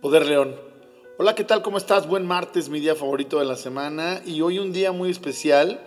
[0.00, 0.56] Poder León.
[1.18, 1.60] Hola, ¿qué tal?
[1.60, 2.08] ¿Cómo estás?
[2.08, 5.78] Buen martes, mi día favorito de la semana y hoy un día muy especial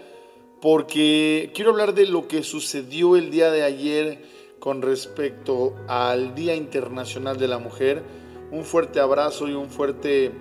[0.62, 4.22] porque quiero hablar de lo que sucedió el día de ayer
[4.60, 8.04] con respecto al Día Internacional de la Mujer.
[8.52, 10.32] Un fuerte abrazo y un fuerte,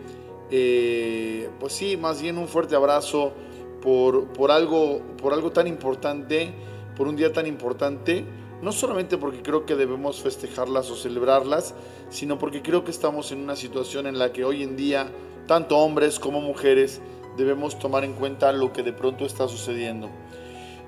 [0.51, 3.33] eh, pues sí, más bien un fuerte abrazo
[3.81, 6.53] por, por, algo, por algo tan importante,
[6.95, 8.27] por un día tan importante
[8.63, 11.75] no solamente porque creo que debemos festejarlas o celebrarlas,
[12.11, 15.09] sino porque creo que estamos en una situación en la que hoy en día,
[15.47, 17.01] tanto hombres como mujeres,
[17.37, 20.09] debemos tomar en cuenta lo que de pronto está sucediendo.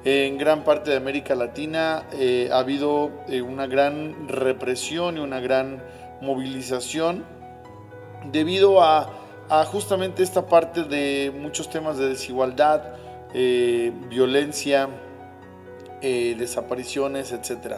[0.05, 5.41] En gran parte de América Latina eh, ha habido eh, una gran represión y una
[5.41, 5.83] gran
[6.21, 7.25] movilización
[8.31, 9.11] debido a,
[9.67, 12.95] justamente esta parte de muchos temas de desigualdad,
[13.35, 14.89] eh, violencia,
[16.05, 17.77] eh, desapariciones, etc.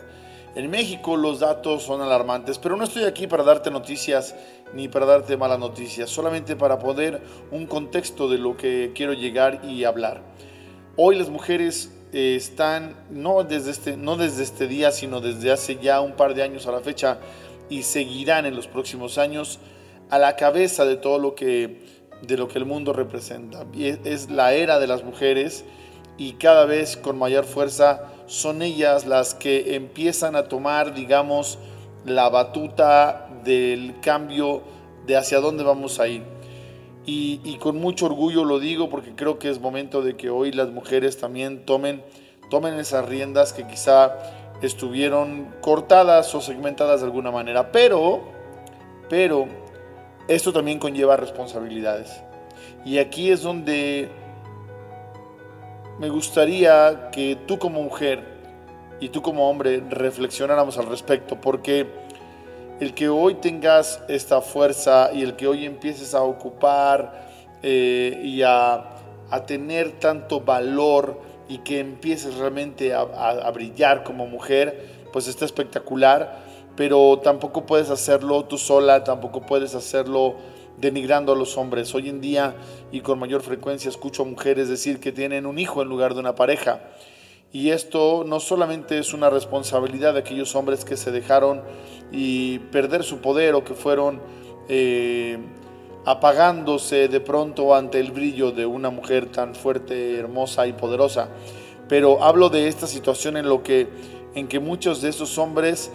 [0.57, 4.35] En México los datos son alarmantes, pero no estoy aquí para darte noticias
[4.75, 7.23] ni para darte malas noticias, solamente para poner
[7.53, 10.23] un contexto de lo que quiero llegar y hablar.
[10.97, 15.77] Hoy las mujeres eh, están, no desde, este, no desde este día, sino desde hace
[15.77, 17.19] ya un par de años a la fecha,
[17.69, 19.61] y seguirán en los próximos años
[20.11, 21.81] a la cabeza de todo lo que,
[22.23, 23.65] de lo que el mundo representa.
[23.77, 25.65] es la era de las mujeres
[26.17, 31.59] y cada vez con mayor fuerza son ellas las que empiezan a tomar, digamos,
[32.05, 34.63] la batuta del cambio
[35.07, 36.23] de hacia dónde vamos a ir.
[37.09, 40.71] Y, con mucho orgullo lo digo porque creo que es momento de que hoy las
[40.71, 42.03] mujeres también tomen,
[42.51, 44.17] tomen esas riendas que quizá
[44.61, 47.71] estuvieron cortadas o segmentadas de alguna manera.
[47.71, 48.23] Pero,
[49.09, 49.47] pero,
[50.27, 52.23] esto también conlleva responsabilidades.
[52.85, 54.11] Y aquí es donde
[55.99, 58.23] me gustaría que tú como mujer
[59.01, 61.87] y tú como hombre reflexionáramos al respecto, porque
[62.81, 67.27] el que hoy tengas esta fuerza y el que hoy empieces a ocupar
[67.63, 68.93] eh, y a,
[69.47, 76.39] tener tanto valor y que empieces realmente a, a brillar como mujer, pues está espectacular,
[76.77, 80.37] pero tampoco puedes hacerlo tú sola, tampoco puedes hacerlo
[80.79, 81.95] denigrando a los hombres.
[81.95, 82.57] Hoy en día
[82.93, 86.21] y con mayor frecuencia escucho a mujeres decir que tienen un hijo en lugar de
[86.21, 86.81] una pareja.
[87.53, 91.63] Y esto no solamente es una responsabilidad de aquellos hombres que se dejaron
[92.13, 94.21] y perder su poder o que fueron
[94.69, 95.39] eh,
[96.05, 101.29] apagándose de pronto ante el brillo de una mujer tan fuerte, hermosa y poderosa.
[101.89, 103.89] Pero hablo de esta situación en lo que
[104.37, 105.91] en que muchos de esos hombres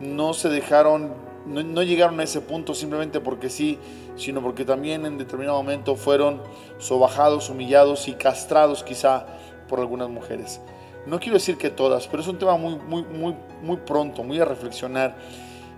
[0.00, 1.14] no se dejaron
[1.46, 3.78] no, llegaron a ese punto simplemente porque sí,
[4.16, 6.42] sino porque también en determinado momento fueron
[6.78, 9.26] sobajados, humillados y castrados quizá
[9.68, 10.60] por algunas mujeres.
[11.06, 14.40] No quiero decir que todas, pero es un tema muy, muy, muy, muy pronto, muy
[14.40, 15.16] a reflexionar.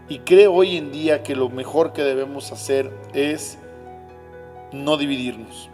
[0.09, 3.59] Y creo hoy en día que lo mejor que debemos hacer es
[4.73, 5.69] no dividirnos.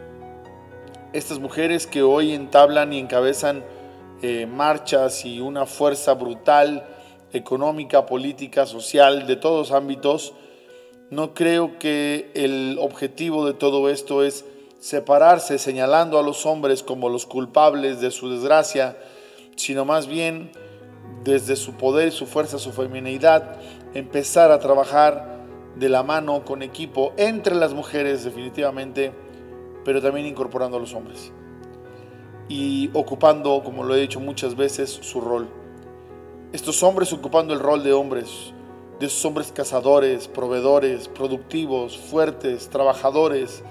[1.13, 3.63] Estas mujeres que hoy entablan y encabezan
[4.23, 6.85] eh, marchas y una fuerza brutal,
[7.35, 10.33] económica, política, social, de todos ámbitos,
[11.11, 14.45] no creo que el objetivo de todo esto es
[14.81, 18.97] separarse señalando a los hombres como los culpables de su desgracia,
[19.57, 20.51] sino más bien
[21.23, 23.57] desde su poder, su fuerza, su feminidad,
[23.95, 25.43] empezar a trabajar
[25.77, 29.13] de la mano con equipo entre las mujeres definitivamente,
[29.85, 31.33] pero también incorporando a los hombres
[32.49, 35.64] y ocupando, como lo he dicho muchas veces, su rol
[36.55, 38.53] estos hombres ocupando el rol de hombres,
[39.01, 43.65] de esos hombres cazadores, proveedores, productivos, fuertes, trabajadores,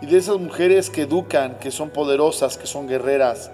[0.00, 3.50] y de esas mujeres que educan, que son poderosas, que son guerreras,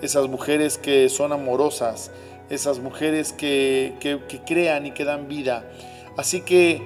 [0.00, 2.10] esas mujeres que son amorosas,
[2.48, 5.70] esas mujeres que, que, crean y que dan vida.
[6.16, 6.82] Así que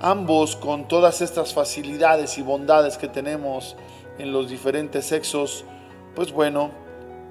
[0.00, 3.74] ambos con todas estas facilidades y bondades que tenemos
[4.20, 5.64] en los diferentes sexos,
[6.14, 6.70] pues bueno,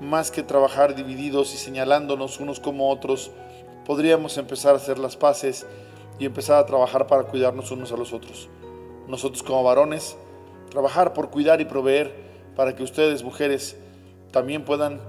[0.01, 3.31] más que trabajar divididos y señalándonos unos como otros,
[3.85, 5.67] podríamos empezar a hacer las paces
[6.17, 8.49] y empezar a trabajar para cuidarnos unos a los otros.
[9.07, 10.17] Nosotros como varones,
[10.71, 12.13] trabajar por cuidar y proveer
[12.55, 13.77] para que ustedes, mujeres,
[14.31, 14.99] también puedan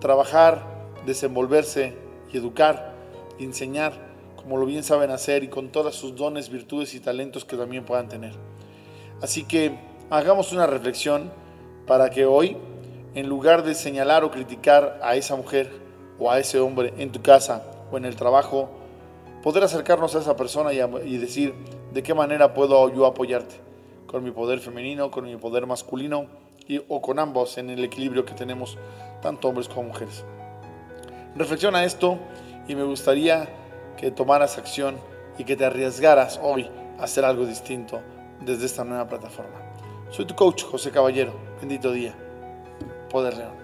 [0.00, 0.62] trabajar,
[1.06, 1.94] desenvolverse
[2.30, 2.94] y educar,
[3.38, 3.94] enseñar,
[4.36, 7.84] como lo bien saben hacer y con todas sus dones, virtudes y talentos que también
[7.86, 8.34] puedan tener.
[9.22, 9.78] Así que
[10.10, 11.32] hagamos una reflexión
[11.86, 12.58] para que hoy
[13.14, 15.70] en lugar de señalar o criticar a esa mujer
[16.18, 18.70] o a ese hombre en tu casa o en el trabajo,
[19.42, 21.54] poder acercarnos a esa persona y, decir
[21.92, 23.56] de qué manera puedo yo apoyarte,
[24.06, 26.26] con mi poder femenino, con mi poder masculino
[26.66, 28.78] y, o con ambos en el equilibrio que tenemos,
[29.22, 30.24] tanto hombres como mujeres.
[31.36, 32.18] Reflexiona esto
[32.68, 33.48] y me gustaría
[33.96, 34.96] que tomaras acción
[35.38, 36.68] y que te arriesgaras hoy
[36.98, 38.00] hacer algo distinto
[38.40, 39.60] desde esta nueva plataforma.
[40.10, 41.32] Soy tu coach, José Caballero.
[41.60, 42.23] Bendito día.
[43.14, 43.63] Poder León.